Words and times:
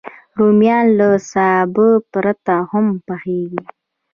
رومیان 0.37 0.85
له 0.99 1.09
سابه 1.31 1.87
پرته 2.11 2.55
هم 2.71 2.85
پخېږي 3.05 3.61